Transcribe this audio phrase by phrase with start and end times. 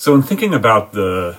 [0.00, 1.36] So, in thinking about the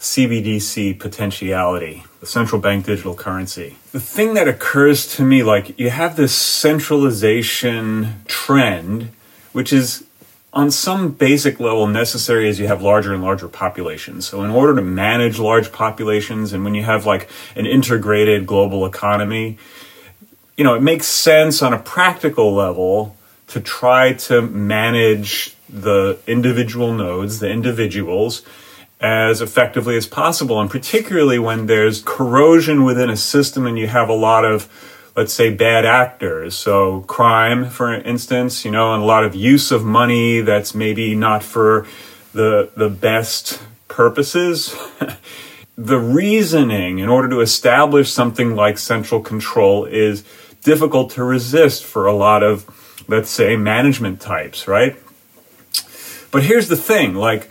[0.00, 5.90] CBDC potentiality, the central bank digital currency, the thing that occurs to me like you
[5.90, 9.12] have this centralization trend,
[9.52, 10.04] which is
[10.52, 14.26] on some basic level necessary as you have larger and larger populations.
[14.26, 18.86] So, in order to manage large populations, and when you have like an integrated global
[18.86, 19.56] economy,
[20.56, 23.16] you know, it makes sense on a practical level
[23.46, 28.42] to try to manage the individual nodes, the individuals,
[29.00, 30.60] as effectively as possible.
[30.60, 34.68] And particularly when there's corrosion within a system and you have a lot of,
[35.16, 36.54] let's say, bad actors.
[36.54, 41.14] So crime, for instance, you know, and a lot of use of money that's maybe
[41.14, 41.86] not for
[42.32, 44.76] the, the best purposes.
[45.78, 50.24] the reasoning in order to establish something like central control is
[50.62, 52.68] difficult to resist for a lot of,
[53.08, 54.96] let's say, management types, right?
[56.30, 57.50] But here's the thing like,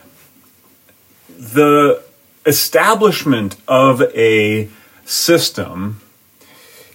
[1.38, 2.04] the
[2.46, 4.70] establishment of a
[5.06, 6.02] system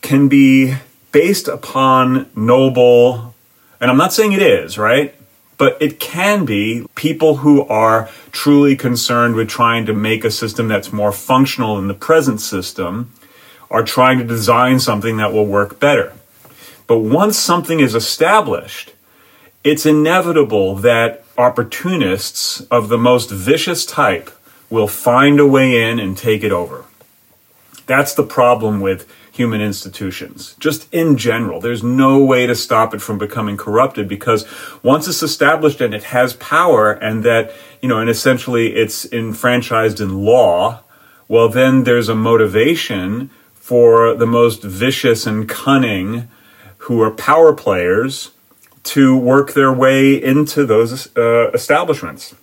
[0.00, 0.76] can be
[1.12, 3.34] based upon noble,
[3.80, 5.14] and I'm not saying it is, right?
[5.56, 10.68] But it can be people who are truly concerned with trying to make a system
[10.68, 13.12] that's more functional than the present system
[13.70, 16.12] are trying to design something that will work better.
[16.86, 18.92] But once something is established,
[19.62, 24.30] it's inevitable that opportunists of the most vicious type
[24.70, 26.84] will find a way in and take it over.
[27.86, 30.54] That's the problem with human institutions.
[30.60, 34.46] Just in general, there's no way to stop it from becoming corrupted because
[34.82, 40.00] once it's established and it has power and that, you know, and essentially it's enfranchised
[40.00, 40.80] in law,
[41.26, 46.28] well, then there's a motivation for the most vicious and cunning
[46.78, 48.30] who are power players
[48.84, 52.34] to work their way into those uh, establishments.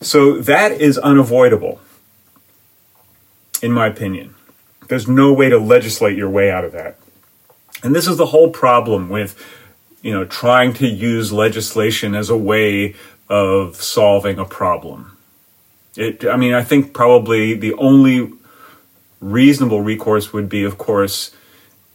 [0.00, 1.80] So that is unavoidable,
[3.60, 4.34] in my opinion.
[4.88, 6.98] There's no way to legislate your way out of that.
[7.82, 9.36] And this is the whole problem with,
[10.02, 12.94] you know, trying to use legislation as a way
[13.28, 15.16] of solving a problem.
[15.96, 18.32] It, I mean, I think probably the only
[19.20, 21.30] reasonable recourse would be, of course,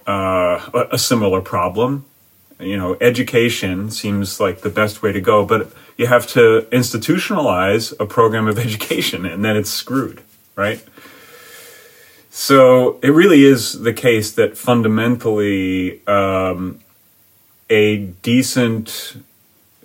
[0.08, 2.06] uh, a, a similar problem.
[2.60, 7.94] You know, education seems like the best way to go, but you have to institutionalize
[8.00, 10.22] a program of education and then it's screwed,
[10.56, 10.84] right?
[12.30, 16.80] So it really is the case that fundamentally um,
[17.70, 19.18] a decent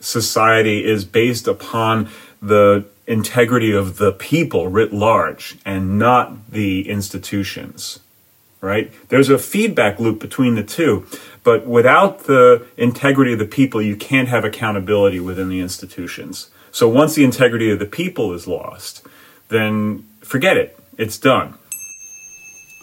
[0.00, 2.08] society is based upon
[2.42, 8.00] the integrity of the people writ large and not the institutions
[8.60, 8.92] right?
[9.08, 11.06] There's a feedback loop between the two.
[11.42, 16.50] But without the integrity of the people, you can't have accountability within the institutions.
[16.70, 19.06] So once the integrity of the people is lost,
[19.48, 20.78] then forget it.
[20.98, 21.54] It's done.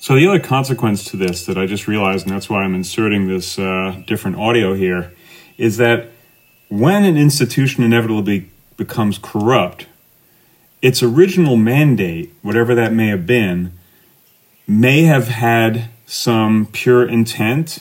[0.02, 3.28] So the other consequence to this that I just realized, and that's why I'm inserting
[3.28, 5.14] this uh, different audio here,
[5.58, 6.10] is that
[6.70, 9.88] when an institution inevitably becomes corrupt,
[10.82, 13.77] its original mandate, whatever that may have been,
[14.68, 17.80] may have had some pure intent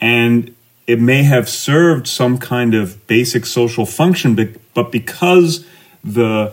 [0.00, 0.54] and
[0.86, 4.34] it may have served some kind of basic social function,
[4.74, 5.64] but, because
[6.02, 6.52] the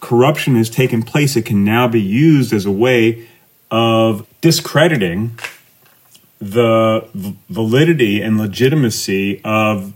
[0.00, 3.26] corruption has taken place, it can now be used as a way
[3.70, 5.38] of discrediting
[6.40, 7.08] the
[7.48, 9.92] validity and legitimacy of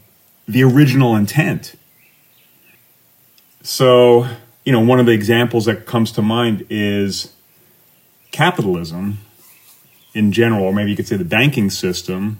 [0.48, 1.74] the original intent.
[3.62, 4.26] So,
[4.64, 7.32] you know, one of the examples that comes to mind is
[8.32, 9.18] capitalism
[10.14, 12.38] in general, or maybe you could say the banking system,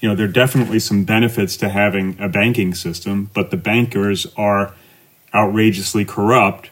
[0.00, 4.26] you know, there are definitely some benefits to having a banking system, but the bankers
[4.36, 4.74] are
[5.34, 6.70] outrageously corrupt.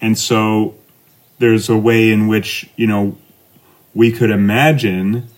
[0.00, 0.74] And so
[1.38, 3.16] there's a way in which, you know,
[3.94, 5.28] we could imagine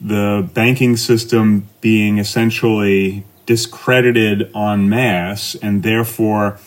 [0.00, 6.58] the banking system being essentially discredited en masse and therefore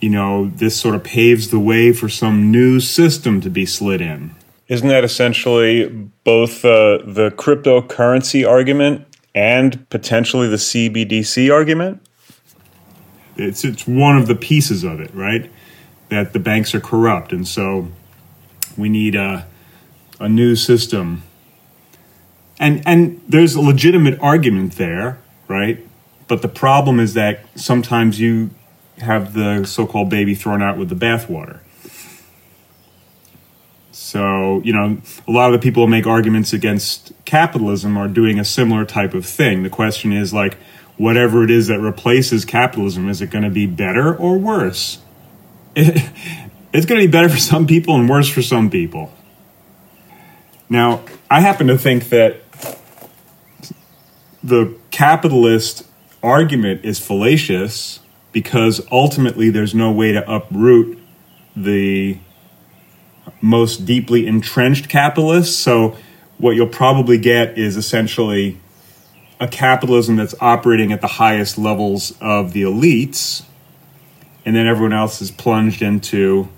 [0.00, 4.00] you know, this sort of paves the way for some new system to be slid
[4.00, 4.34] in.
[4.68, 5.88] Isn't that essentially
[6.24, 12.02] both uh, the cryptocurrency argument and potentially the CBDC argument?
[13.36, 15.50] It's it's one of the pieces of it, right?
[16.10, 17.88] That the banks are corrupt, and so
[18.76, 19.46] we need a
[20.20, 21.22] a new system.
[22.58, 25.78] And and there's a legitimate argument there, right?
[26.26, 28.50] But the problem is that sometimes you
[29.00, 31.60] have the so-called baby thrown out with the bathwater.
[33.92, 38.38] So, you know, a lot of the people who make arguments against capitalism are doing
[38.38, 39.64] a similar type of thing.
[39.64, 40.56] The question is like,
[40.96, 44.98] whatever it is that replaces capitalism, is it going to be better or worse?
[45.74, 45.96] It,
[46.72, 49.12] it's going to be better for some people and worse for some people.
[50.70, 52.42] Now, I happen to think that
[54.42, 55.86] the capitalist
[56.22, 58.00] argument is fallacious
[58.32, 60.98] because ultimately there's no way to uproot
[61.56, 62.18] the
[63.40, 65.56] most deeply entrenched capitalists.
[65.56, 65.96] So,
[66.38, 68.60] what you'll probably get is essentially
[69.40, 73.44] a capitalism that's operating at the highest levels of the elites,
[74.44, 76.48] and then everyone else is plunged into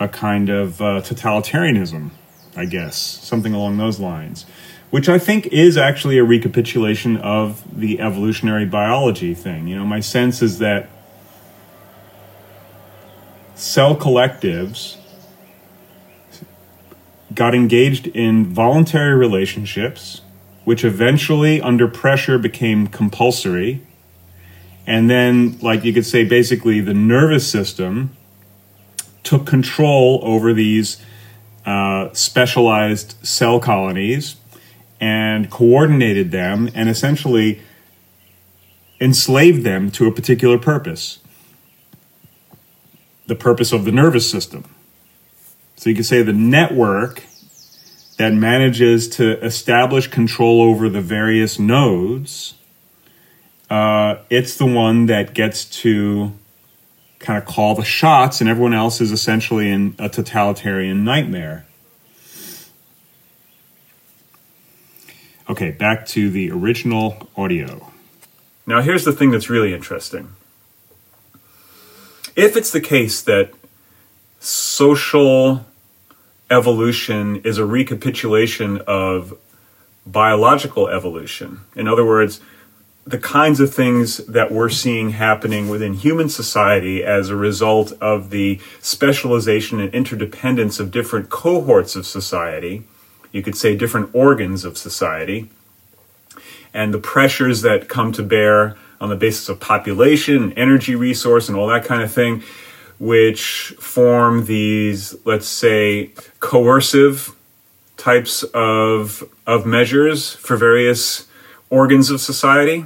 [0.00, 2.10] a kind of uh, totalitarianism,
[2.56, 4.44] I guess, something along those lines,
[4.90, 9.68] which I think is actually a recapitulation of the evolutionary biology thing.
[9.68, 10.88] You know, my sense is that
[13.54, 14.96] cell collectives
[17.34, 20.20] got engaged in voluntary relationships,
[20.64, 23.80] which eventually, under pressure, became compulsory.
[24.86, 28.16] And then, like you could say, basically, the nervous system
[29.22, 31.02] took control over these
[31.64, 34.36] uh, specialized cell colonies
[35.00, 37.60] and coordinated them and essentially
[39.00, 41.18] enslaved them to a particular purpose
[43.26, 44.64] the purpose of the nervous system.
[45.76, 47.24] So you could say the network
[48.18, 52.54] that manages to establish control over the various nodes,
[53.70, 56.32] uh, it's the one that gets to
[57.18, 61.64] kind of call the shots, and everyone else is essentially in a totalitarian nightmare.
[65.48, 67.90] Okay, back to the original audio.
[68.66, 70.34] Now, here's the thing that's really interesting.
[72.34, 73.50] If it's the case that
[74.40, 75.66] social
[76.50, 79.36] evolution is a recapitulation of
[80.06, 82.40] biological evolution, in other words,
[83.04, 88.30] the kinds of things that we're seeing happening within human society as a result of
[88.30, 92.84] the specialization and interdependence of different cohorts of society,
[93.30, 95.50] you could say different organs of society,
[96.72, 101.58] and the pressures that come to bear on the basis of population, energy resource, and
[101.58, 102.40] all that kind of thing,
[103.00, 107.34] which form these, let's say, coercive
[107.96, 111.26] types of, of measures for various
[111.68, 112.84] organs of society.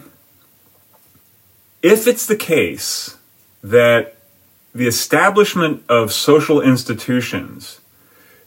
[1.83, 3.19] If it's the case
[3.63, 4.17] that
[4.75, 7.83] the establishment of social institutions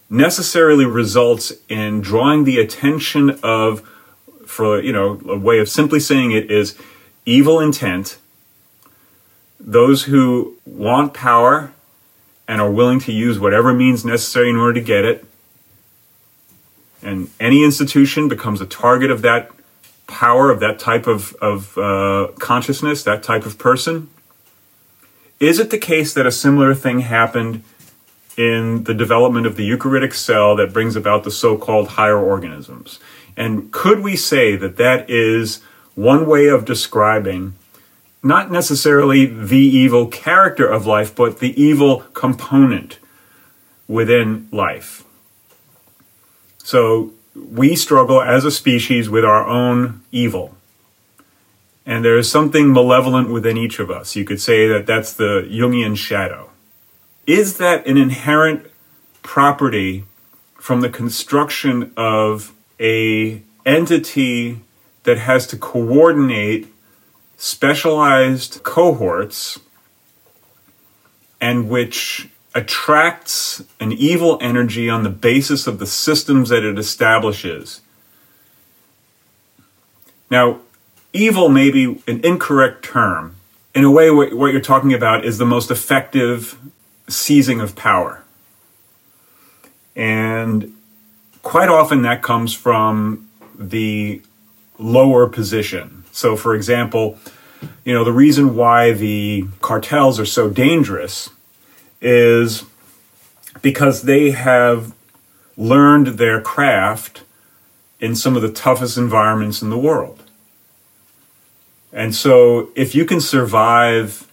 [0.10, 3.88] necessarily results in drawing the attention of,
[4.48, 6.75] for you know, a way of simply saying it is
[7.29, 8.17] evil intent,
[9.59, 11.71] those who want power
[12.47, 15.25] and are willing to use whatever means necessary in order to get it,
[17.03, 19.51] and any institution becomes a target of that
[20.07, 24.09] power of that type of, of uh, consciousness, that type of person?
[25.39, 27.63] Is it the case that a similar thing happened
[28.35, 32.99] in the development of the eukaryotic cell that brings about the so called higher organisms?
[33.37, 35.61] And could we say that that is
[35.99, 37.55] one way of describing
[38.23, 42.99] not necessarily the evil character of life, but the evil component
[43.85, 45.03] within life?
[46.63, 50.55] So we struggle as a species with our own evil.
[51.85, 54.15] And there is something malevolent within each of us.
[54.15, 56.49] You could say that that's the Jungian shadow.
[57.27, 58.68] Is that an inherent
[59.21, 60.06] property
[60.56, 64.61] from the construction of a entity
[65.09, 66.68] that has to coordinate
[67.35, 69.59] specialized cohorts
[71.42, 77.81] and which attracts an evil energy on the basis of the systems that it establishes.
[80.30, 80.59] Now,
[81.11, 83.35] evil may be an incorrect term.
[83.73, 86.56] In a way, what, you're talking about is the most effective
[87.07, 88.23] seizing of power.
[89.95, 90.75] And
[91.42, 94.21] quite often that comes from the
[94.80, 96.06] lower position.
[96.12, 97.19] So, for example,
[97.83, 101.30] you know, the reason why the cartels are so dangerous
[102.02, 102.64] is
[103.62, 104.94] because they have
[105.57, 107.24] learned their craft
[108.00, 110.24] in some of the toughest environments in the world.
[111.92, 114.29] And so, if you can survive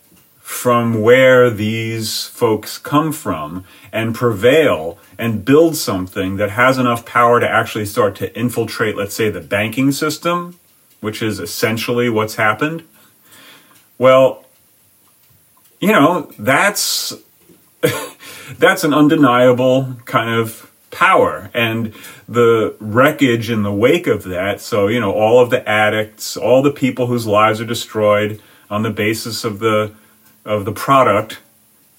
[0.46, 7.40] from where these folks come from and prevail and build something that has enough power
[7.40, 10.56] to actually start to infiltrate, let's say, the banking system,
[11.00, 12.84] which is essentially what's happened,
[13.98, 14.44] well,
[15.80, 17.12] you know, that's
[18.56, 21.92] that's an undeniable kind of power and
[22.28, 24.60] the wreckage in the wake of that.
[24.60, 28.84] So, you know, all of the addicts, all the people whose lives are destroyed on
[28.84, 29.92] the basis of the
[30.46, 31.40] of the product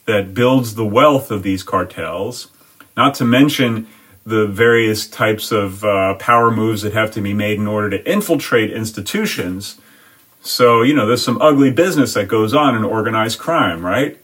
[0.06, 2.48] that builds the wealth of these cartels,
[2.96, 3.88] not to mention
[4.25, 8.12] the various types of uh, power moves that have to be made in order to
[8.12, 9.80] infiltrate institutions.
[10.42, 14.18] So, you know, there's some ugly business that goes on in organized crime, right?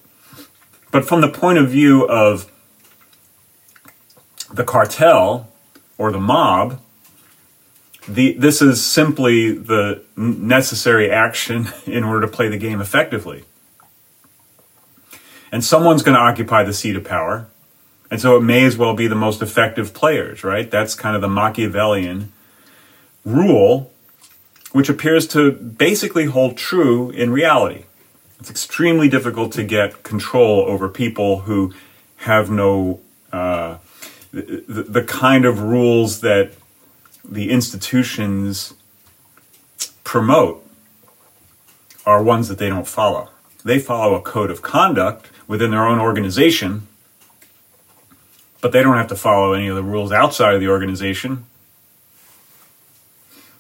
[0.92, 2.52] But from the point of view of
[4.54, 5.50] the cartel
[5.98, 6.80] or the mob,
[8.08, 13.46] the, this is simply the necessary action in order to play the game effectively.
[15.54, 17.46] And someone's going to occupy the seat of power.
[18.10, 20.70] And so it may as well be the most effective players, right?
[20.70, 22.32] That's kind of the Machiavellian
[23.24, 23.94] rule,
[24.72, 27.84] which appears to basically hold true in reality.
[28.40, 31.72] It's extremely difficult to get control over people who
[32.16, 33.78] have no uh,
[34.32, 36.54] the, the kind of rules that
[37.24, 38.74] the institutions
[40.04, 40.66] promote
[42.08, 43.30] are ones that they don't follow.
[43.64, 46.88] They follow a code of conduct within their own organization,
[48.62, 51.46] but they don't have to follow any of the rules outside of the organization.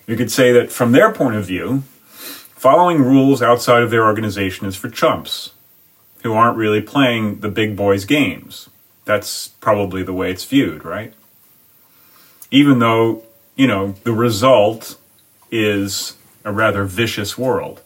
[0.07, 4.67] You could say that from their point of view, following rules outside of their organization
[4.67, 5.51] is for chumps
[6.23, 8.69] who aren't really playing the big boys' games.
[9.05, 11.13] That's probably the way it's viewed, right?
[12.49, 13.23] Even though,
[13.55, 14.97] you know, the result
[15.51, 17.81] is a rather vicious world.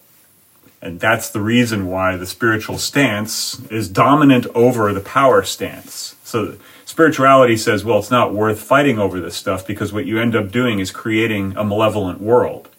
[0.82, 6.16] And that's the reason why the spiritual stance is dominant over the power stance.
[6.24, 10.36] So spirituality says, well, it's not worth fighting over this stuff because what you end
[10.36, 12.70] up doing is creating a malevolent world.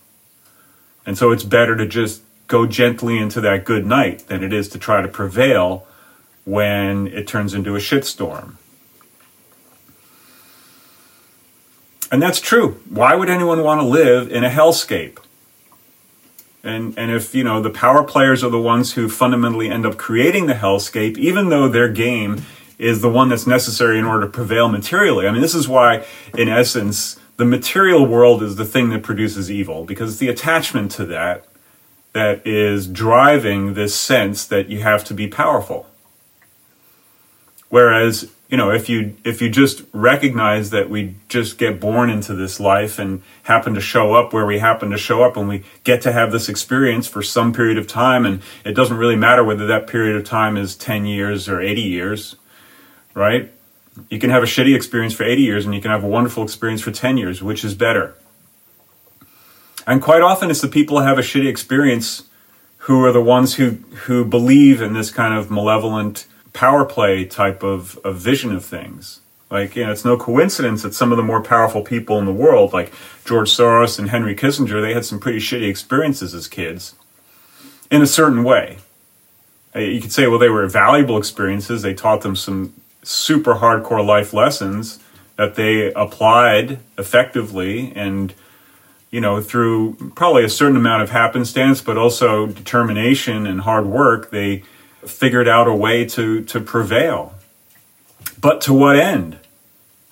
[1.05, 4.69] And so it's better to just go gently into that good night than it is
[4.71, 5.87] to try to prevail
[6.45, 8.55] when it turns into a shitstorm.
[12.11, 12.81] And that's true.
[12.89, 15.19] Why would anyone want to live in a hellscape?
[16.63, 19.97] And and if, you know, the power players are the ones who fundamentally end up
[19.97, 22.43] creating the hellscape, even though their game
[22.79, 25.27] is the one that's necessary in order to prevail materially.
[25.27, 26.05] I mean, this is why
[26.37, 30.91] in essence the material world is the thing that produces evil because it's the attachment
[30.93, 31.45] to that
[32.13, 35.87] that is driving this sense that you have to be powerful.
[37.69, 42.35] Whereas, you know, if you if you just recognize that we just get born into
[42.35, 45.65] this life and happen to show up where we happen to show up and we
[45.85, 49.45] get to have this experience for some period of time and it doesn't really matter
[49.45, 52.37] whether that period of time is 10 years or 80 years,
[53.13, 53.53] right?
[54.09, 56.43] You can have a shitty experience for 80 years and you can have a wonderful
[56.43, 58.15] experience for 10 years, which is better.
[59.87, 62.23] And quite often it's the people who have a shitty experience
[62.83, 63.73] who are the ones who
[64.07, 66.27] who believe in this kind of malevolent
[66.59, 69.21] power play type of, of vision of things.
[69.49, 72.33] Like, you know, it's no coincidence that some of the more powerful people in the
[72.33, 72.93] world, like
[73.25, 76.97] George Soros and Henry Kissinger, they had some pretty shitty experiences as kids
[77.93, 78.79] in a certain way.
[79.75, 81.83] Uh, you could say, well, they were valuable experiences.
[81.83, 82.75] They taught them some
[83.05, 84.99] super hardcore life lessons
[85.37, 88.35] that they applied effectively and,
[89.13, 94.33] you know, through probably a certain amount of happenstance, but also determination and hard work,
[94.33, 94.65] they
[95.07, 97.35] figured out a way to to prevail.
[98.41, 99.39] But to what end?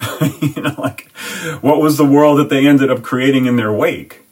[0.41, 1.11] you know, like
[1.61, 4.23] what was the world that they ended up creating in their wake?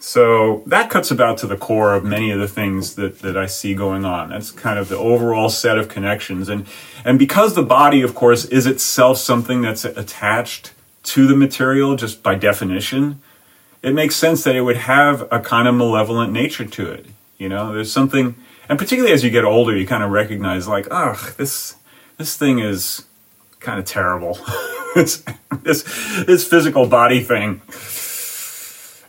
[0.00, 3.44] So that cuts about to the core of many of the things that, that I
[3.44, 4.30] see going on.
[4.30, 6.48] That's kind of the overall set of connections.
[6.48, 6.66] And,
[7.04, 12.22] and because the body, of course, is itself something that's attached to the material just
[12.22, 13.20] by definition,
[13.82, 17.06] it makes sense that it would have a kind of malevolent nature to it.
[17.40, 18.36] You know, there's something
[18.68, 21.74] and particularly as you get older, you kind of recognize like, oh, this
[22.18, 23.04] this thing is
[23.58, 24.38] kind of terrible.
[24.94, 25.24] this,
[25.62, 25.82] this
[26.24, 27.62] this physical body thing.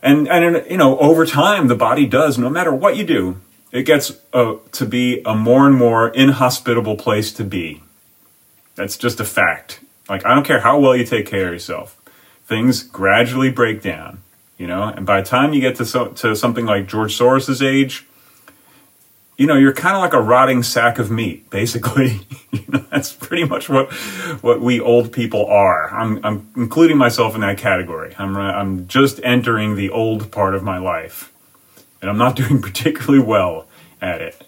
[0.02, 2.38] And and you know, over time, the body does.
[2.38, 6.96] No matter what you do, it gets uh, to be a more and more inhospitable
[6.96, 7.82] place to be.
[8.74, 9.78] That's just a fact.
[10.08, 12.00] Like I don't care how well you take care of yourself,
[12.46, 14.22] things gradually break down.
[14.58, 17.62] You know, and by the time you get to so, to something like George Soros's
[17.62, 18.06] age,
[19.36, 22.20] you know, you're kind of like a rotting sack of meat, basically.
[22.50, 23.92] you know, that's pretty much what
[24.42, 25.90] what we old people are.
[25.90, 28.14] I'm I'm including myself in that category.
[28.18, 31.32] I'm uh, I'm just entering the old part of my life,
[32.00, 33.66] and I'm not doing particularly well
[34.00, 34.46] at it.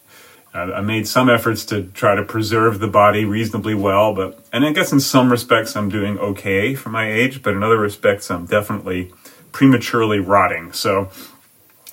[0.57, 4.73] I made some efforts to try to preserve the body reasonably well, but and I
[4.73, 8.47] guess in some respects I'm doing okay for my age, but in other respects I'm
[8.47, 9.12] definitely
[9.50, 10.73] prematurely rotting.
[10.73, 11.11] So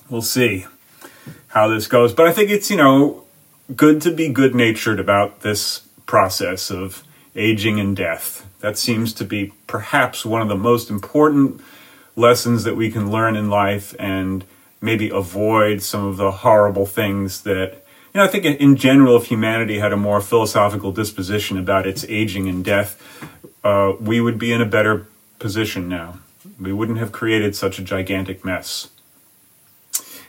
[0.08, 0.66] we'll see
[1.52, 2.12] how this goes.
[2.12, 3.24] But I think it's, you know,
[3.76, 7.04] good to be good natured about this process of
[7.36, 8.46] aging and death.
[8.60, 11.60] That seems to be perhaps one of the most important
[12.16, 14.44] lessons that we can learn in life and
[14.80, 17.82] maybe avoid some of the horrible things that
[18.14, 22.04] you know, I think in general, if humanity had a more philosophical disposition about its
[22.10, 23.00] aging and death,
[23.64, 25.06] uh, we would be in a better
[25.38, 26.18] position now.
[26.60, 28.88] We wouldn't have created such a gigantic mess.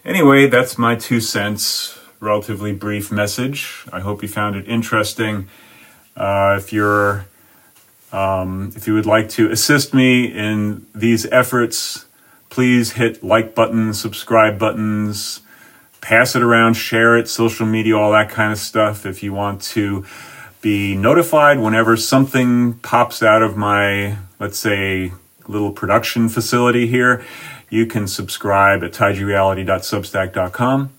[0.06, 3.86] Anyway, that's my two cents, relatively brief message.
[3.94, 5.48] I hope you found it interesting.
[6.18, 7.26] Uh, if you're
[8.12, 12.06] um, if you would like to assist me in these efforts,
[12.50, 15.40] please hit like buttons, subscribe buttons,
[16.02, 19.06] pass it around, share it, social media, all that kind of stuff.
[19.06, 20.06] If you want to
[20.62, 25.14] be notified whenever something pops out of my, let's say,
[25.48, 27.24] little production facility here,
[27.70, 30.90] you can subscribe at taijireality.substack.com.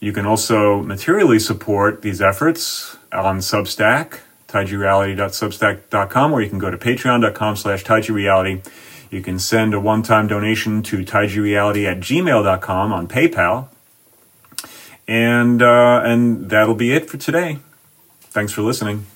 [0.00, 4.20] You can also materially support these efforts on Substack
[4.52, 8.64] taijireality.substack.com, or you can go to patreon.com slash taijireality.
[9.10, 13.68] You can send a one-time donation to taijireality at gmail.com on PayPal.
[15.08, 17.58] And, uh, and that'll be it for today.
[18.20, 19.06] Thanks for listening.